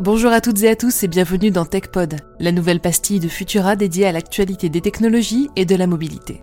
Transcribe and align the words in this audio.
Bonjour 0.00 0.32
à 0.32 0.40
toutes 0.40 0.60
et 0.64 0.68
à 0.68 0.74
tous 0.74 1.04
et 1.04 1.08
bienvenue 1.08 1.52
dans 1.52 1.64
TechPod, 1.64 2.16
la 2.40 2.50
nouvelle 2.50 2.80
pastille 2.80 3.20
de 3.20 3.28
Futura 3.28 3.76
dédiée 3.76 4.06
à 4.06 4.12
l'actualité 4.12 4.68
des 4.68 4.80
technologies 4.80 5.50
et 5.54 5.64
de 5.64 5.76
la 5.76 5.86
mobilité. 5.86 6.42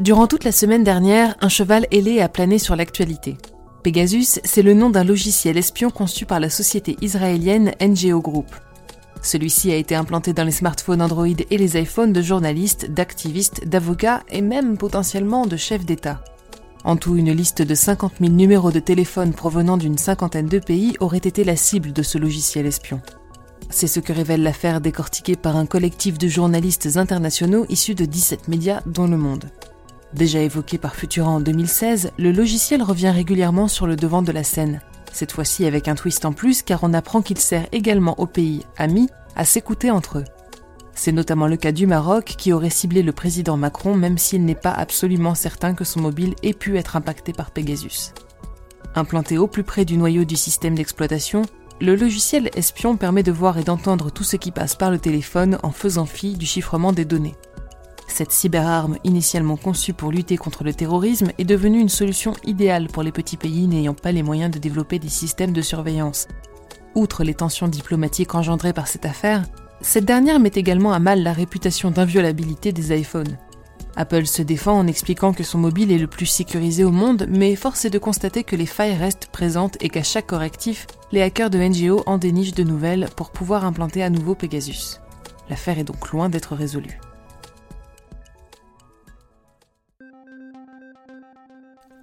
Durant 0.00 0.26
toute 0.26 0.44
la 0.44 0.52
semaine 0.52 0.82
dernière, 0.82 1.36
un 1.42 1.50
cheval 1.50 1.86
ailé 1.90 2.22
a 2.22 2.30
plané 2.30 2.58
sur 2.58 2.74
l'actualité. 2.74 3.36
Pegasus, 3.84 4.40
c'est 4.44 4.62
le 4.62 4.72
nom 4.72 4.88
d'un 4.88 5.04
logiciel 5.04 5.58
espion 5.58 5.90
conçu 5.90 6.24
par 6.24 6.40
la 6.40 6.48
société 6.48 6.96
israélienne 7.02 7.72
NGO 7.78 8.22
Group. 8.22 8.46
Celui-ci 9.20 9.70
a 9.72 9.76
été 9.76 9.94
implanté 9.94 10.32
dans 10.32 10.44
les 10.44 10.52
smartphones 10.52 11.02
Android 11.02 11.26
et 11.26 11.58
les 11.58 11.78
iPhones 11.78 12.14
de 12.14 12.22
journalistes, 12.22 12.90
d'activistes, 12.90 13.68
d'avocats 13.68 14.22
et 14.30 14.40
même 14.40 14.78
potentiellement 14.78 15.44
de 15.44 15.58
chefs 15.58 15.84
d'État. 15.84 16.22
En 16.84 16.96
tout, 16.96 17.16
une 17.16 17.32
liste 17.32 17.62
de 17.62 17.74
50 17.74 18.14
000 18.20 18.32
numéros 18.32 18.70
de 18.70 18.80
téléphone 18.80 19.32
provenant 19.32 19.76
d'une 19.76 19.98
cinquantaine 19.98 20.46
de 20.46 20.58
pays 20.58 20.96
aurait 21.00 21.18
été 21.18 21.44
la 21.44 21.56
cible 21.56 21.92
de 21.92 22.02
ce 22.02 22.18
logiciel 22.18 22.66
espion. 22.66 23.00
C'est 23.70 23.88
ce 23.88 24.00
que 24.00 24.12
révèle 24.12 24.42
l'affaire 24.42 24.80
décortiquée 24.80 25.36
par 25.36 25.56
un 25.56 25.66
collectif 25.66 26.16
de 26.18 26.28
journalistes 26.28 26.96
internationaux 26.96 27.66
issus 27.68 27.94
de 27.94 28.04
17 28.04 28.48
médias 28.48 28.80
dont 28.86 29.06
le 29.06 29.16
monde. 29.16 29.50
Déjà 30.14 30.40
évoqué 30.40 30.78
par 30.78 30.94
Futura 30.94 31.28
en 31.28 31.40
2016, 31.40 32.12
le 32.16 32.32
logiciel 32.32 32.82
revient 32.82 33.10
régulièrement 33.10 33.68
sur 33.68 33.86
le 33.86 33.96
devant 33.96 34.22
de 34.22 34.32
la 34.32 34.42
scène, 34.42 34.80
cette 35.12 35.32
fois-ci 35.32 35.66
avec 35.66 35.88
un 35.88 35.94
twist 35.94 36.24
en 36.24 36.32
plus 36.32 36.62
car 36.62 36.80
on 36.82 36.94
apprend 36.94 37.20
qu'il 37.20 37.38
sert 37.38 37.66
également 37.72 38.18
aux 38.18 38.26
pays 38.26 38.64
amis 38.78 39.10
à 39.36 39.44
s'écouter 39.44 39.90
entre 39.90 40.18
eux. 40.18 40.24
C'est 40.98 41.12
notamment 41.12 41.46
le 41.46 41.56
cas 41.56 41.70
du 41.70 41.86
Maroc 41.86 42.34
qui 42.36 42.52
aurait 42.52 42.70
ciblé 42.70 43.04
le 43.04 43.12
président 43.12 43.56
Macron 43.56 43.94
même 43.94 44.18
s'il 44.18 44.44
n'est 44.44 44.56
pas 44.56 44.72
absolument 44.72 45.36
certain 45.36 45.72
que 45.72 45.84
son 45.84 46.00
mobile 46.00 46.34
ait 46.42 46.52
pu 46.52 46.76
être 46.76 46.96
impacté 46.96 47.32
par 47.32 47.52
Pegasus. 47.52 48.12
Implanté 48.96 49.38
au 49.38 49.46
plus 49.46 49.62
près 49.62 49.84
du 49.84 49.96
noyau 49.96 50.24
du 50.24 50.34
système 50.34 50.74
d'exploitation, 50.74 51.42
le 51.80 51.94
logiciel 51.94 52.50
espion 52.56 52.96
permet 52.96 53.22
de 53.22 53.30
voir 53.30 53.58
et 53.58 53.62
d'entendre 53.62 54.10
tout 54.10 54.24
ce 54.24 54.34
qui 54.34 54.50
passe 54.50 54.74
par 54.74 54.90
le 54.90 54.98
téléphone 54.98 55.58
en 55.62 55.70
faisant 55.70 56.04
fi 56.04 56.34
du 56.34 56.46
chiffrement 56.46 56.92
des 56.92 57.04
données. 57.04 57.36
Cette 58.08 58.32
cyberarme, 58.32 58.98
initialement 59.04 59.56
conçue 59.56 59.92
pour 59.92 60.10
lutter 60.10 60.36
contre 60.36 60.64
le 60.64 60.74
terrorisme, 60.74 61.30
est 61.38 61.44
devenue 61.44 61.78
une 61.78 61.88
solution 61.88 62.32
idéale 62.42 62.88
pour 62.88 63.04
les 63.04 63.12
petits 63.12 63.36
pays 63.36 63.68
n'ayant 63.68 63.94
pas 63.94 64.10
les 64.10 64.24
moyens 64.24 64.50
de 64.50 64.58
développer 64.58 64.98
des 64.98 65.08
systèmes 65.08 65.52
de 65.52 65.62
surveillance. 65.62 66.26
Outre 66.96 67.22
les 67.22 67.34
tensions 67.34 67.68
diplomatiques 67.68 68.34
engendrées 68.34 68.72
par 68.72 68.88
cette 68.88 69.06
affaire, 69.06 69.44
cette 69.80 70.04
dernière 70.04 70.40
met 70.40 70.52
également 70.54 70.92
à 70.92 70.98
mal 70.98 71.22
la 71.22 71.32
réputation 71.32 71.90
d'inviolabilité 71.90 72.72
des 72.72 72.98
iPhones. 72.98 73.38
Apple 73.96 74.26
se 74.26 74.42
défend 74.42 74.78
en 74.78 74.86
expliquant 74.86 75.32
que 75.32 75.42
son 75.42 75.58
mobile 75.58 75.90
est 75.90 75.98
le 75.98 76.06
plus 76.06 76.26
sécurisé 76.26 76.84
au 76.84 76.92
monde, 76.92 77.26
mais 77.28 77.56
force 77.56 77.84
est 77.84 77.90
de 77.90 77.98
constater 77.98 78.44
que 78.44 78.54
les 78.54 78.66
failles 78.66 78.96
restent 78.96 79.26
présentes 79.26 79.76
et 79.80 79.88
qu'à 79.88 80.02
chaque 80.02 80.28
correctif, 80.28 80.86
les 81.10 81.22
hackers 81.22 81.50
de 81.50 81.58
NGO 81.58 82.02
en 82.06 82.18
dénichent 82.18 82.54
de 82.54 82.62
nouvelles 82.62 83.08
pour 83.16 83.30
pouvoir 83.30 83.64
implanter 83.64 84.02
à 84.02 84.10
nouveau 84.10 84.34
Pegasus. 84.34 85.00
L'affaire 85.50 85.78
est 85.78 85.84
donc 85.84 86.10
loin 86.10 86.28
d'être 86.28 86.54
résolue. 86.54 87.00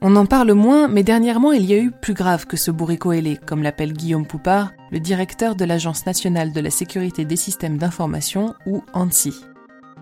On 0.07 0.15
en 0.17 0.27
parle 0.27 0.53
moins, 0.53 0.87
mais 0.87 1.01
dernièrement 1.01 1.51
il 1.51 1.65
y 1.65 1.73
a 1.73 1.79
eu 1.79 1.89
plus 1.89 2.13
grave 2.13 2.45
que 2.45 2.57
ce 2.57 2.69
bourricot 2.69 3.13
ailé, 3.13 3.39
comme 3.43 3.63
l'appelle 3.63 3.91
Guillaume 3.91 4.27
Poupard, 4.27 4.71
le 4.91 4.99
directeur 4.99 5.55
de 5.55 5.65
l'Agence 5.65 6.05
nationale 6.05 6.51
de 6.51 6.59
la 6.61 6.69
sécurité 6.69 7.25
des 7.25 7.35
systèmes 7.35 7.79
d'information, 7.79 8.53
ou 8.67 8.83
ANSI. 8.93 9.33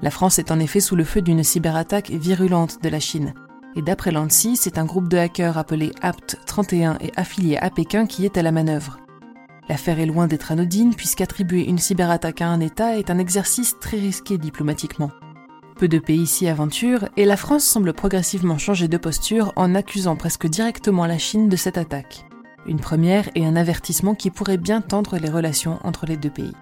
La 0.01 0.11
France 0.11 0.39
est 0.39 0.51
en 0.51 0.59
effet 0.59 0.81
sous 0.81 0.97
le 0.97 1.05
feu 1.05 1.21
d'une 1.21 1.41
cyberattaque 1.41 2.09
virulente 2.09 2.83
de 2.83 2.89
la 2.89 2.99
Chine. 2.99 3.33
Et 3.77 3.81
d'après 3.81 4.11
l'ANSI, 4.11 4.57
c'est 4.57 4.77
un 4.77 4.83
groupe 4.83 5.07
de 5.07 5.15
hackers 5.15 5.57
appelé 5.57 5.93
APT31 6.01 6.97
et 6.99 7.13
affilié 7.15 7.55
à 7.55 7.69
Pékin 7.69 8.05
qui 8.05 8.25
est 8.25 8.37
à 8.37 8.41
la 8.41 8.51
manœuvre. 8.51 8.97
L'affaire 9.69 10.01
est 10.01 10.05
loin 10.05 10.27
d'être 10.27 10.51
anodine 10.51 10.93
puisqu'attribuer 10.93 11.63
une 11.69 11.77
cyberattaque 11.77 12.41
à 12.41 12.49
un 12.49 12.59
État 12.59 12.97
est 12.97 13.09
un 13.09 13.19
exercice 13.19 13.79
très 13.79 13.99
risqué 13.99 14.37
diplomatiquement. 14.37 15.11
Peu 15.83 15.89
de 15.89 15.99
pays 15.99 16.27
s'y 16.27 16.47
aventurent 16.47 17.09
et 17.17 17.25
la 17.25 17.35
France 17.35 17.65
semble 17.65 17.91
progressivement 17.91 18.57
changer 18.57 18.87
de 18.87 18.95
posture 18.95 19.51
en 19.57 19.75
accusant 19.75 20.15
presque 20.15 20.47
directement 20.47 21.05
la 21.05 21.17
Chine 21.17 21.49
de 21.49 21.57
cette 21.57 21.77
attaque. 21.77 22.23
Une 22.65 22.79
première 22.79 23.29
et 23.35 23.45
un 23.45 23.57
avertissement 23.57 24.15
qui 24.15 24.29
pourrait 24.29 24.55
bien 24.55 24.79
tendre 24.79 25.17
les 25.17 25.29
relations 25.29 25.79
entre 25.83 26.05
les 26.05 26.15
deux 26.15 26.29
pays. 26.29 26.53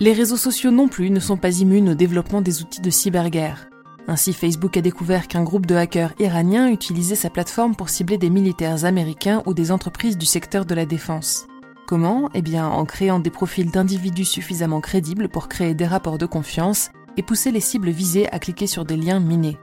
Les 0.00 0.12
réseaux 0.12 0.36
sociaux 0.36 0.70
non 0.70 0.86
plus 0.86 1.08
ne 1.08 1.18
sont 1.18 1.38
pas 1.38 1.60
immunes 1.60 1.88
au 1.88 1.94
développement 1.94 2.42
des 2.42 2.60
outils 2.60 2.82
de 2.82 2.90
cyberguerre. 2.90 3.70
Ainsi, 4.06 4.34
Facebook 4.34 4.76
a 4.76 4.82
découvert 4.82 5.28
qu'un 5.28 5.44
groupe 5.44 5.64
de 5.64 5.76
hackers 5.76 6.12
iraniens 6.18 6.68
utilisait 6.68 7.14
sa 7.14 7.30
plateforme 7.30 7.74
pour 7.74 7.88
cibler 7.88 8.18
des 8.18 8.28
militaires 8.28 8.84
américains 8.84 9.42
ou 9.46 9.54
des 9.54 9.72
entreprises 9.72 10.18
du 10.18 10.26
secteur 10.26 10.66
de 10.66 10.74
la 10.74 10.84
défense. 10.84 11.46
Comment 11.90 12.30
Eh 12.34 12.40
bien 12.40 12.68
en 12.68 12.84
créant 12.84 13.18
des 13.18 13.30
profils 13.30 13.68
d'individus 13.68 14.24
suffisamment 14.24 14.80
crédibles 14.80 15.28
pour 15.28 15.48
créer 15.48 15.74
des 15.74 15.88
rapports 15.88 16.18
de 16.18 16.26
confiance 16.26 16.92
et 17.16 17.22
pousser 17.24 17.50
les 17.50 17.58
cibles 17.58 17.90
visées 17.90 18.30
à 18.30 18.38
cliquer 18.38 18.68
sur 18.68 18.84
des 18.84 18.96
liens 18.96 19.18
minés. 19.18 19.58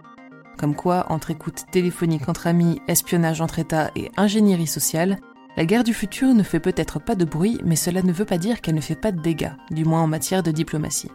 Comme 0.57 0.75
quoi, 0.75 1.05
entre 1.07 1.31
écoute 1.31 1.63
téléphonique 1.71 2.27
entre 2.27 2.47
amis, 2.47 2.81
espionnage 2.89 3.39
entre 3.39 3.59
États 3.59 3.91
et 3.95 4.11
ingénierie 4.17 4.67
sociale, 4.67 5.19
la 5.55 5.63
guerre 5.63 5.85
du 5.85 5.93
futur 5.93 6.33
ne 6.33 6.43
fait 6.43 6.59
peut-être 6.59 6.99
pas 6.99 7.15
de 7.15 7.23
bruit, 7.23 7.61
mais 7.63 7.77
cela 7.77 8.01
ne 8.01 8.11
veut 8.11 8.25
pas 8.25 8.37
dire 8.37 8.59
qu'elle 8.59 8.75
ne 8.75 8.81
fait 8.81 8.99
pas 8.99 9.13
de 9.13 9.21
dégâts, 9.21 9.53
du 9.71 9.85
moins 9.85 10.01
en 10.01 10.07
matière 10.07 10.43
de 10.43 10.51
diplomatie. 10.51 11.11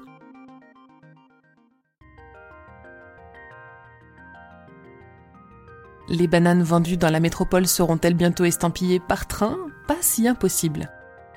Les 6.08 6.26
bananes 6.26 6.62
vendues 6.62 6.96
dans 6.96 7.10
la 7.10 7.20
métropole 7.20 7.66
seront-elles 7.66 8.14
bientôt 8.14 8.44
estampillées 8.44 8.98
par 8.98 9.26
train? 9.26 9.58
Pas 9.86 9.98
si 10.00 10.26
impossible 10.26 10.88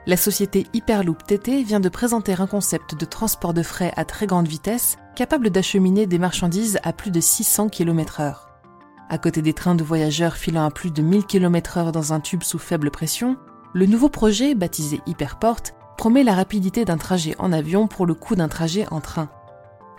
la 0.07 0.17
société 0.17 0.67
Hyperloop 0.73 1.23
TT 1.25 1.63
vient 1.63 1.79
de 1.79 1.89
présenter 1.89 2.35
un 2.37 2.45
concept 2.45 2.95
de 2.95 3.05
transport 3.05 3.55
de 3.55 3.63
frais 3.63 3.91
à 3.95 4.05
très 4.05 4.27
grande 4.27 4.47
vitesse 4.47 4.97
capable 5.15 5.49
d'acheminer 5.49 6.05
des 6.05 6.19
marchandises 6.19 6.79
à 6.83 6.93
plus 6.93 7.09
de 7.09 7.19
600 7.19 7.69
km/h. 7.69 8.35
À 9.09 9.17
côté 9.17 9.41
des 9.41 9.53
trains 9.53 9.75
de 9.75 9.83
voyageurs 9.83 10.35
filant 10.35 10.65
à 10.65 10.69
plus 10.69 10.91
de 10.91 11.01
1000 11.01 11.25
km/h 11.25 11.91
dans 11.91 12.13
un 12.13 12.19
tube 12.19 12.43
sous 12.43 12.59
faible 12.59 12.91
pression, 12.91 13.37
le 13.73 13.87
nouveau 13.87 14.09
projet, 14.09 14.53
baptisé 14.53 15.01
Hyperport, 15.07 15.61
promet 15.97 16.23
la 16.23 16.35
rapidité 16.35 16.85
d'un 16.85 16.97
trajet 16.97 17.35
en 17.39 17.51
avion 17.51 17.87
pour 17.87 18.05
le 18.05 18.13
coût 18.13 18.35
d'un 18.35 18.47
trajet 18.47 18.85
en 18.91 19.01
train. 19.01 19.29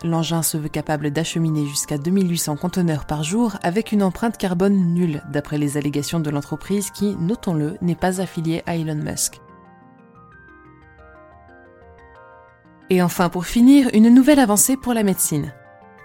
L'engin 0.04 0.42
se 0.42 0.56
veut 0.56 0.68
capable 0.68 1.10
d'acheminer 1.10 1.66
jusqu'à 1.66 1.98
2800 1.98 2.56
conteneurs 2.56 3.06
par 3.06 3.24
jour 3.24 3.56
avec 3.62 3.92
une 3.92 4.02
empreinte 4.02 4.36
carbone 4.36 4.94
nulle, 4.94 5.22
d'après 5.32 5.58
les 5.58 5.76
allégations 5.76 6.20
de 6.20 6.30
l'entreprise 6.30 6.90
qui, 6.90 7.16
notons-le, 7.16 7.76
n'est 7.80 7.94
pas 7.94 8.20
affiliée 8.20 8.62
à 8.66 8.76
Elon 8.76 8.94
Musk. 8.94 9.40
Et 12.91 13.02
enfin, 13.02 13.28
pour 13.28 13.47
finir, 13.47 13.91
une 13.94 14.14
nouvelle 14.14 14.38
avancée 14.38 14.76
pour 14.76 14.94
la 14.94 15.02
médecine. 15.02 15.52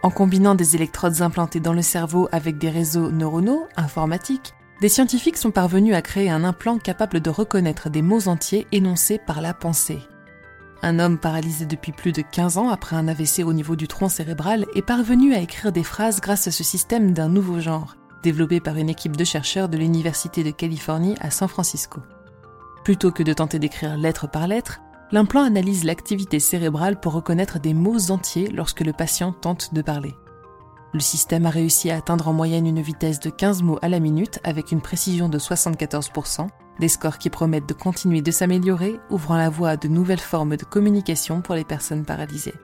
En 0.03 0.09
combinant 0.09 0.55
des 0.55 0.75
électrodes 0.75 1.21
implantées 1.21 1.59
dans 1.59 1.73
le 1.73 1.83
cerveau 1.83 2.27
avec 2.31 2.57
des 2.57 2.69
réseaux 2.69 3.11
neuronaux, 3.11 3.67
informatiques, 3.75 4.53
des 4.81 4.89
scientifiques 4.89 5.37
sont 5.37 5.51
parvenus 5.51 5.93
à 5.93 6.01
créer 6.01 6.31
un 6.31 6.43
implant 6.43 6.79
capable 6.79 7.19
de 7.19 7.29
reconnaître 7.29 7.91
des 7.91 8.01
mots 8.01 8.27
entiers 8.27 8.65
énoncés 8.71 9.19
par 9.19 9.41
la 9.41 9.53
pensée. 9.53 9.99
Un 10.81 10.97
homme 10.97 11.19
paralysé 11.19 11.67
depuis 11.67 11.91
plus 11.91 12.11
de 12.11 12.23
15 12.23 12.57
ans 12.57 12.69
après 12.69 12.95
un 12.95 13.07
AVC 13.07 13.43
au 13.45 13.53
niveau 13.53 13.75
du 13.75 13.87
tronc 13.87 14.09
cérébral 14.09 14.65
est 14.73 14.81
parvenu 14.81 15.35
à 15.35 15.39
écrire 15.39 15.71
des 15.71 15.83
phrases 15.83 16.19
grâce 16.19 16.47
à 16.47 16.51
ce 16.51 16.63
système 16.63 17.13
d'un 17.13 17.29
nouveau 17.29 17.59
genre, 17.59 17.95
développé 18.23 18.59
par 18.59 18.77
une 18.77 18.89
équipe 18.89 19.15
de 19.15 19.23
chercheurs 19.23 19.69
de 19.69 19.77
l'Université 19.77 20.43
de 20.43 20.49
Californie 20.49 21.15
à 21.21 21.29
San 21.29 21.47
Francisco. 21.47 22.01
Plutôt 22.83 23.11
que 23.11 23.21
de 23.21 23.33
tenter 23.33 23.59
d'écrire 23.59 23.95
lettre 23.95 24.27
par 24.27 24.47
lettre, 24.47 24.81
L'implant 25.13 25.43
analyse 25.43 25.83
l'activité 25.83 26.39
cérébrale 26.39 26.99
pour 26.99 27.11
reconnaître 27.11 27.59
des 27.59 27.73
mots 27.73 28.11
entiers 28.11 28.47
lorsque 28.47 28.79
le 28.79 28.93
patient 28.93 29.33
tente 29.33 29.73
de 29.73 29.81
parler. 29.81 30.15
Le 30.93 31.01
système 31.01 31.45
a 31.45 31.49
réussi 31.49 31.91
à 31.91 31.97
atteindre 31.97 32.29
en 32.29 32.33
moyenne 32.33 32.65
une 32.65 32.81
vitesse 32.81 33.19
de 33.19 33.29
15 33.29 33.61
mots 33.61 33.79
à 33.81 33.89
la 33.89 33.99
minute 33.99 34.39
avec 34.45 34.71
une 34.71 34.81
précision 34.81 35.27
de 35.27 35.37
74%, 35.37 36.47
des 36.79 36.87
scores 36.87 37.17
qui 37.17 37.29
promettent 37.29 37.67
de 37.67 37.73
continuer 37.73 38.21
de 38.21 38.31
s'améliorer, 38.31 38.95
ouvrant 39.09 39.35
la 39.35 39.49
voie 39.49 39.69
à 39.69 39.77
de 39.77 39.89
nouvelles 39.89 40.19
formes 40.19 40.55
de 40.55 40.63
communication 40.63 41.41
pour 41.41 41.55
les 41.55 41.65
personnes 41.65 42.05
paralysées. 42.05 42.55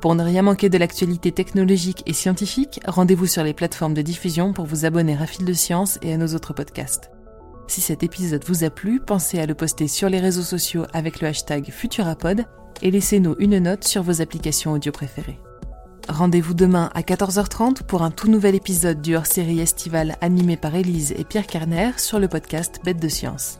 Pour 0.00 0.14
ne 0.14 0.24
rien 0.24 0.42
manquer 0.42 0.68
de 0.68 0.78
l'actualité 0.78 1.30
technologique 1.30 2.02
et 2.06 2.12
scientifique, 2.12 2.80
rendez-vous 2.86 3.26
sur 3.26 3.44
les 3.44 3.54
plateformes 3.54 3.94
de 3.94 4.02
diffusion 4.02 4.52
pour 4.52 4.66
vous 4.66 4.84
abonner 4.84 5.16
à 5.16 5.26
Fil 5.26 5.44
de 5.44 5.52
Science 5.52 5.98
et 6.02 6.12
à 6.12 6.16
nos 6.16 6.34
autres 6.34 6.54
podcasts. 6.54 7.10
Si 7.72 7.80
cet 7.80 8.02
épisode 8.02 8.44
vous 8.46 8.64
a 8.64 8.68
plu, 8.70 9.00
pensez 9.00 9.38
à 9.38 9.46
le 9.46 9.54
poster 9.54 9.88
sur 9.88 10.10
les 10.10 10.20
réseaux 10.20 10.42
sociaux 10.42 10.84
avec 10.92 11.22
le 11.22 11.28
hashtag 11.28 11.70
Futurapod 11.70 12.44
et 12.82 12.90
laissez-nous 12.90 13.34
une 13.38 13.58
note 13.60 13.84
sur 13.84 14.02
vos 14.02 14.20
applications 14.20 14.72
audio 14.72 14.92
préférées. 14.92 15.38
Rendez-vous 16.06 16.52
demain 16.52 16.90
à 16.92 17.00
14h30 17.00 17.84
pour 17.84 18.02
un 18.02 18.10
tout 18.10 18.28
nouvel 18.28 18.56
épisode 18.56 19.00
du 19.00 19.16
hors-série 19.16 19.60
estival 19.60 20.16
animé 20.20 20.58
par 20.58 20.74
Élise 20.74 21.14
et 21.16 21.24
Pierre 21.24 21.46
Carner 21.46 21.92
sur 21.96 22.18
le 22.18 22.28
podcast 22.28 22.78
Bête 22.84 23.00
de 23.00 23.08
Science. 23.08 23.58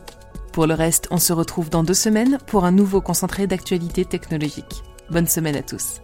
Pour 0.51 0.67
le 0.67 0.75
reste, 0.75 1.07
on 1.09 1.17
se 1.17 1.33
retrouve 1.33 1.71
dans 1.71 1.83
deux 1.83 1.95
semaines 1.95 2.37
pour 2.45 2.65
un 2.65 2.71
nouveau 2.71 3.01
concentré 3.01 3.47
d'actualité 3.47 4.05
technologique. 4.05 4.83
Bonne 5.09 5.27
semaine 5.27 5.55
à 5.55 5.63
tous. 5.63 6.01